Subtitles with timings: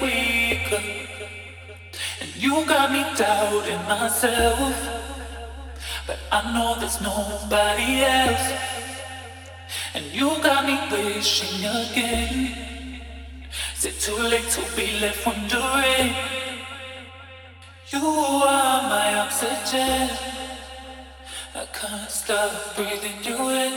[0.00, 0.82] Weaker.
[2.20, 4.74] And you got me doubting myself.
[6.06, 8.52] But I know there's nobody else.
[9.94, 13.00] And you got me wishing again.
[13.76, 16.14] Is it too late to be left wondering?
[17.92, 20.10] You are my oxygen.
[21.54, 23.72] I can't stop breathing you in.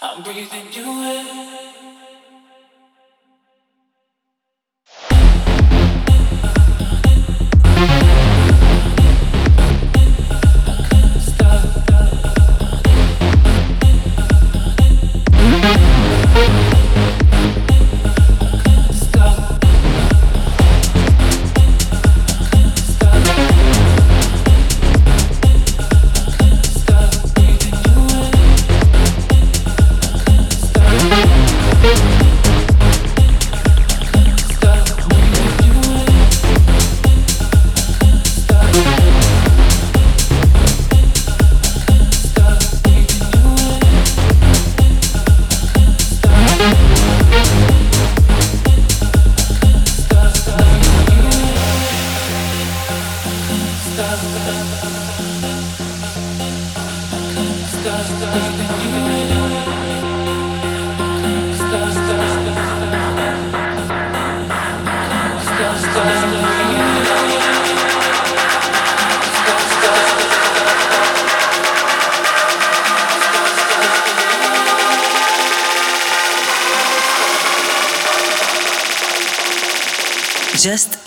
[0.00, 1.81] I'm breathing you in.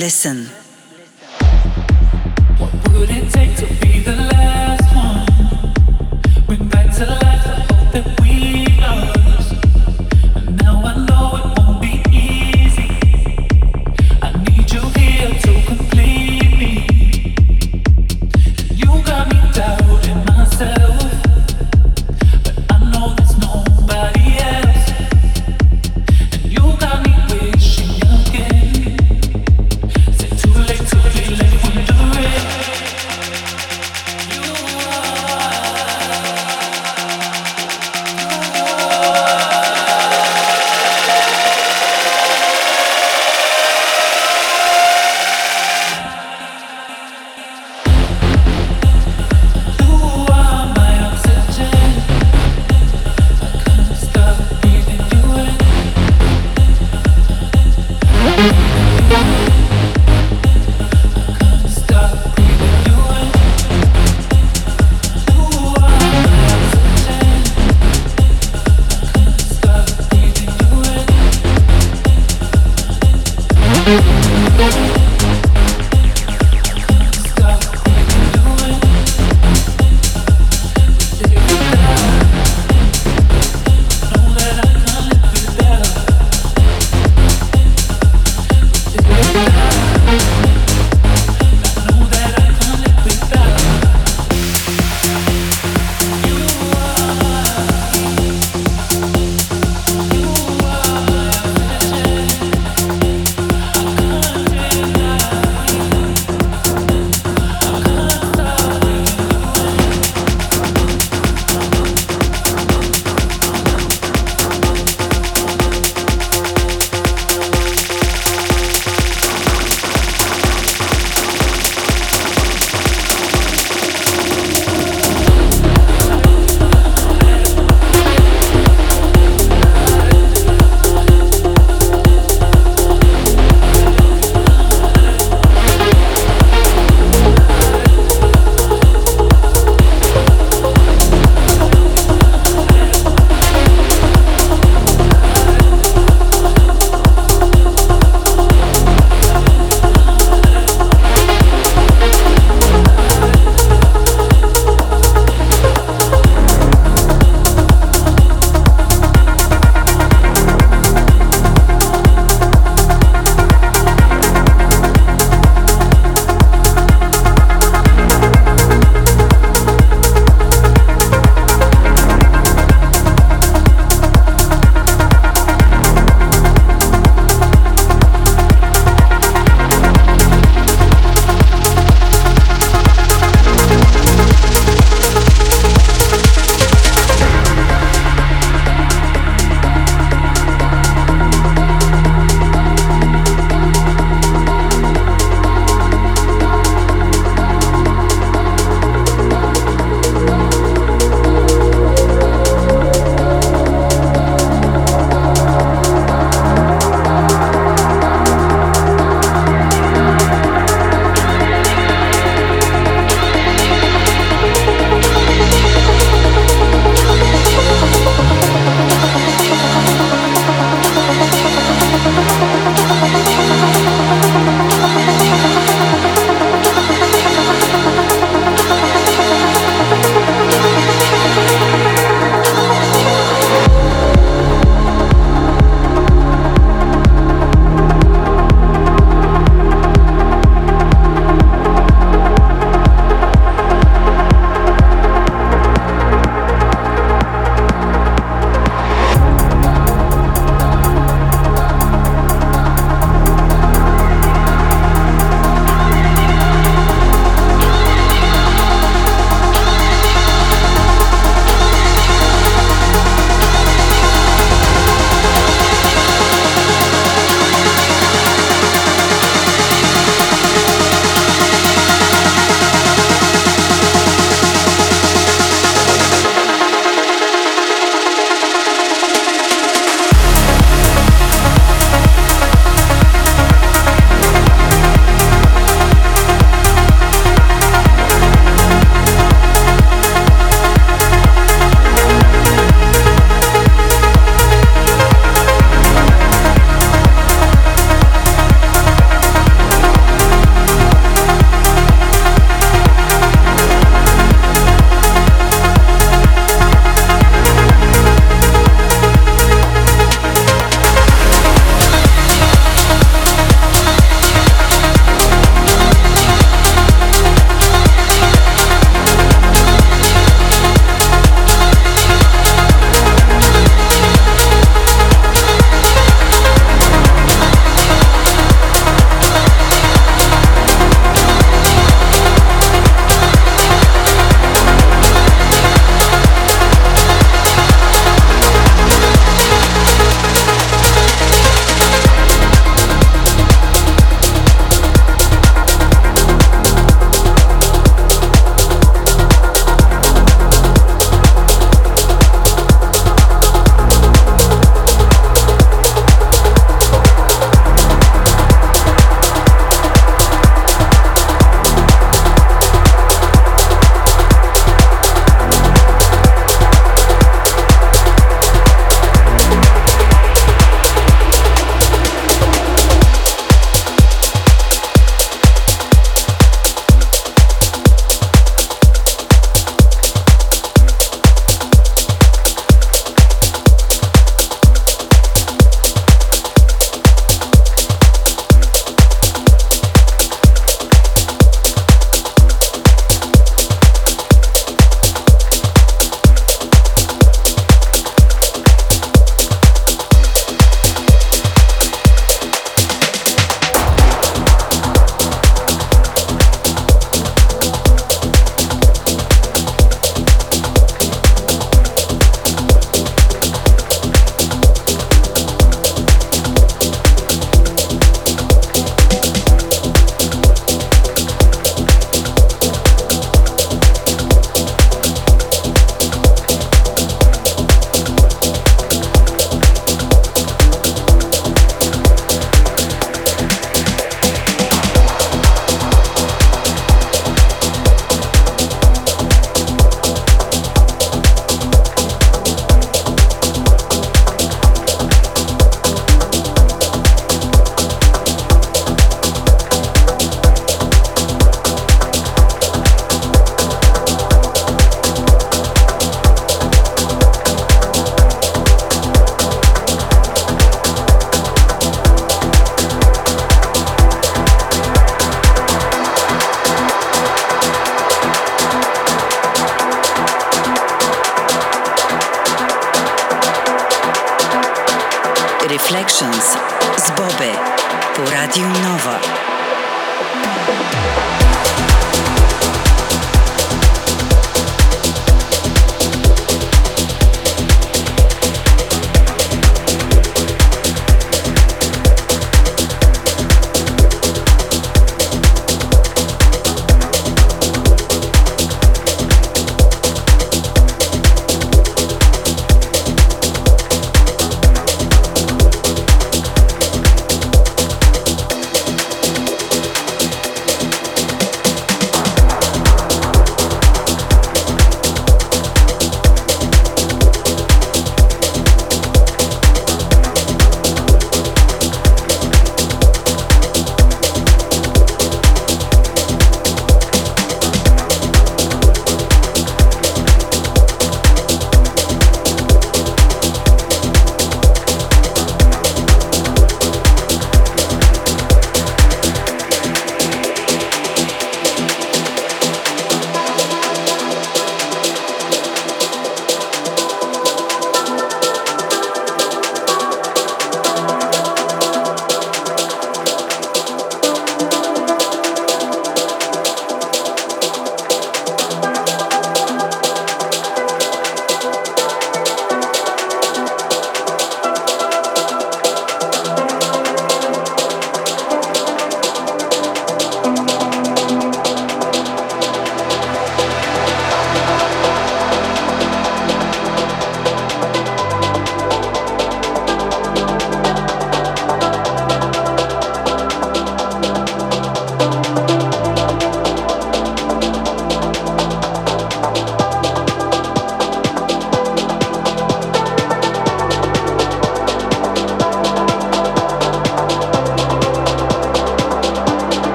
[0.00, 0.49] Listen.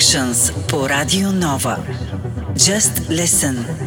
[0.00, 1.78] Reflections по Радио Нова.
[2.54, 3.79] Just listen.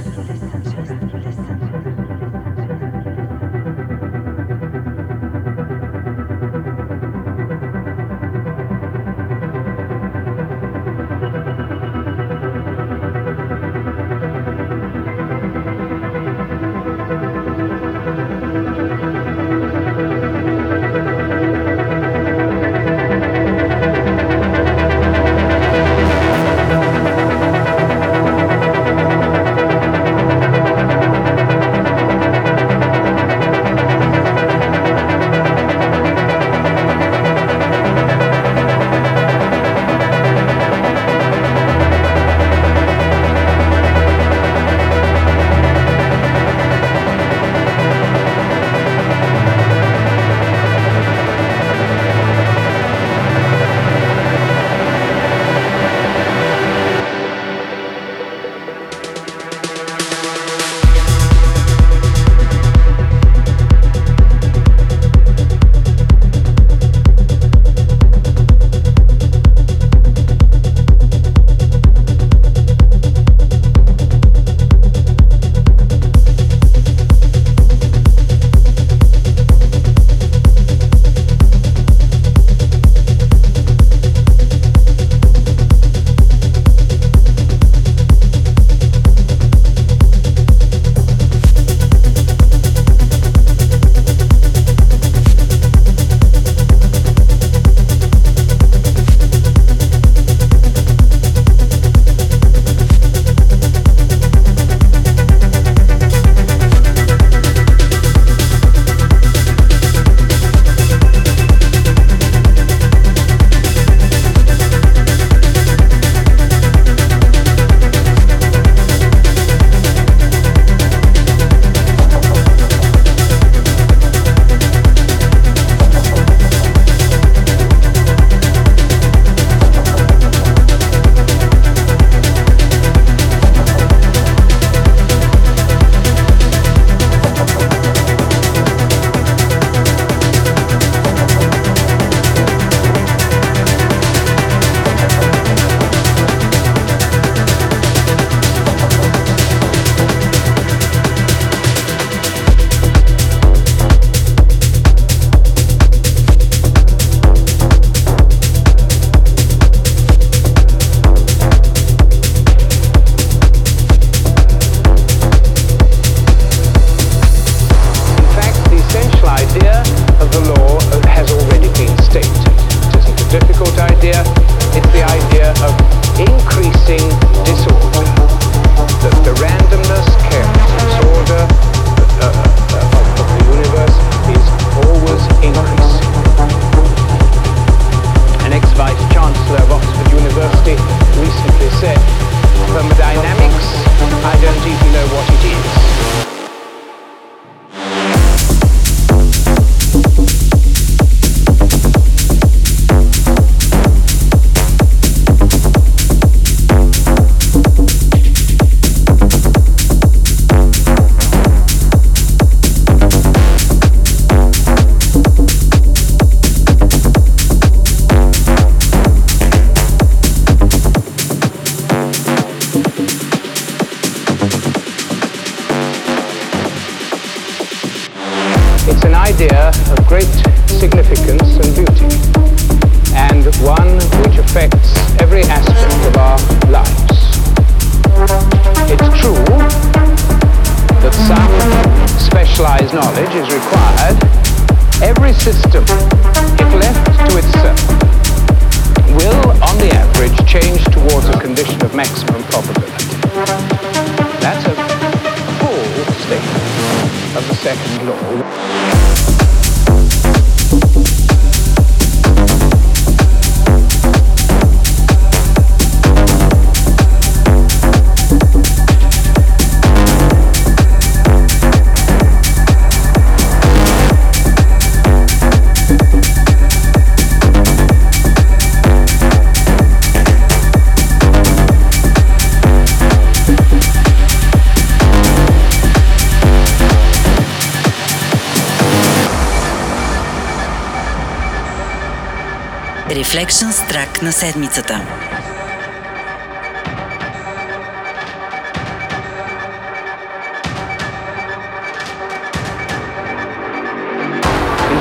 [293.35, 294.95] Reflections на седмицата.
[294.95, 295.01] In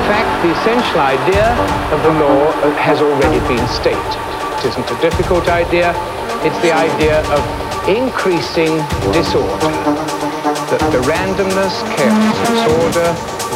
[0.08, 1.46] fact, the essential idea
[1.92, 4.14] of the law has already been stated.
[4.58, 5.94] It isn't a difficult idea.
[6.46, 7.42] It's the idea of
[7.86, 8.74] increasing
[9.12, 9.70] disorder.
[10.70, 13.10] That the randomness, chaos, disorder,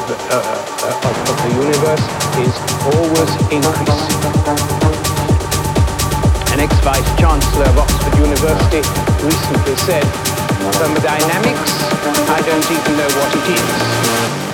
[0.08, 2.04] the, uh, uh, of, of the universe
[2.38, 2.54] is
[2.94, 4.18] always increasing.
[6.52, 8.82] An ex-vice chancellor of Oxford University
[9.22, 10.04] recently said,
[10.78, 11.72] thermodynamics,
[12.30, 14.47] I don't even know what it is.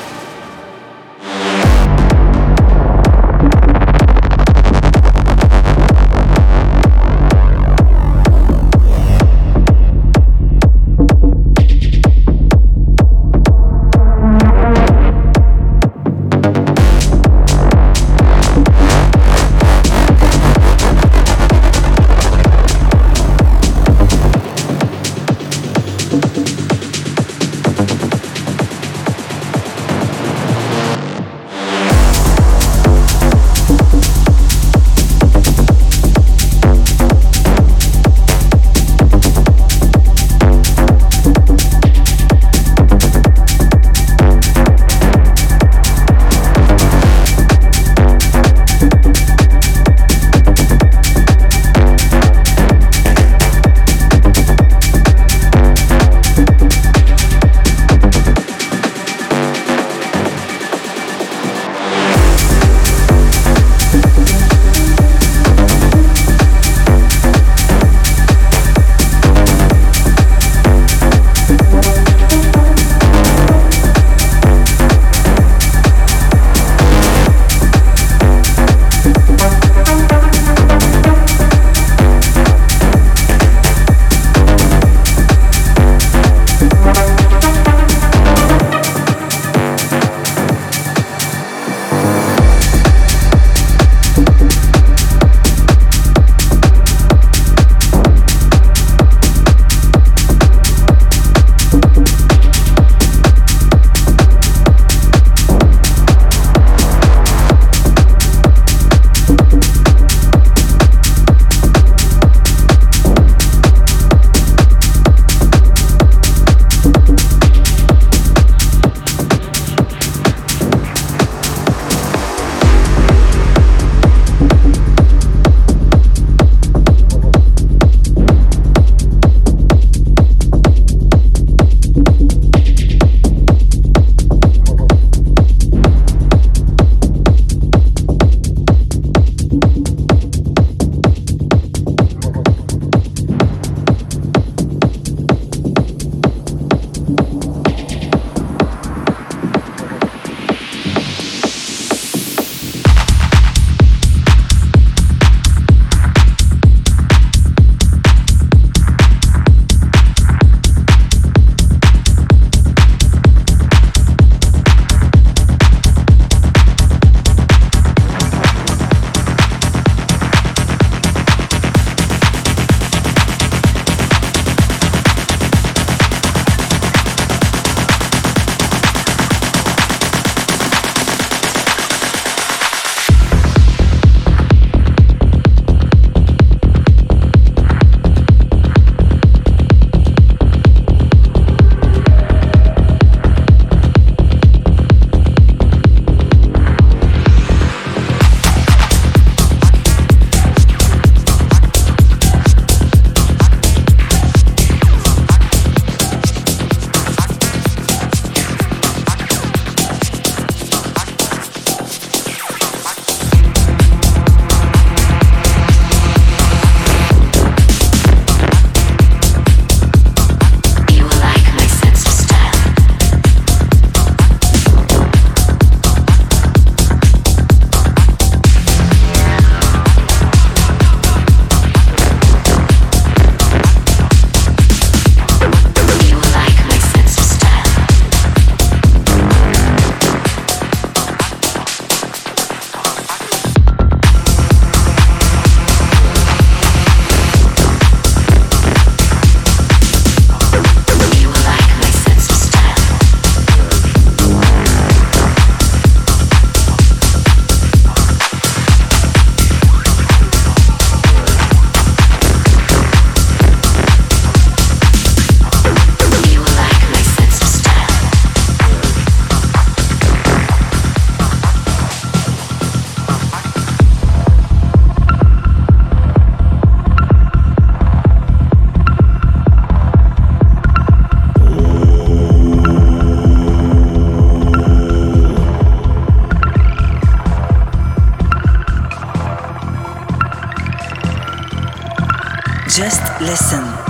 [292.76, 293.83] Just listen.